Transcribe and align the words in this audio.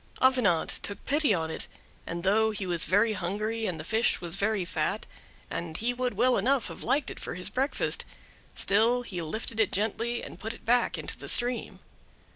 Avenant 0.19 0.79
took 0.81 1.05
pity 1.05 1.31
on 1.31 1.51
it, 1.51 1.67
and 2.07 2.23
though 2.23 2.49
he 2.49 2.65
was 2.65 2.85
very 2.85 3.13
hungry, 3.13 3.67
and 3.67 3.79
the 3.79 3.83
fish 3.83 4.19
was 4.19 4.33
very 4.33 4.65
fat, 4.65 5.05
and 5.47 5.77
he 5.77 5.93
would 5.93 6.15
well 6.15 6.37
enough 6.39 6.69
have 6.69 6.81
liked 6.83 7.11
it 7.11 7.19
for 7.19 7.35
his 7.35 7.51
breakfast, 7.51 8.03
still 8.55 9.03
he 9.03 9.21
lifted 9.21 9.59
it 9.59 9.71
gently 9.71 10.23
and 10.23 10.39
put 10.39 10.55
it 10.55 10.65
back 10.65 10.97
into 10.97 11.15
the 11.19 11.27
stream. 11.29 11.77